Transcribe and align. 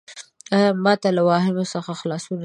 ایا 0.55 0.69
ما 0.83 0.93
ته 1.01 1.09
له 1.15 1.21
واهمو 1.27 1.63
څخه 1.73 1.91
خلاصون 2.01 2.31
راکوې؟ 2.33 2.39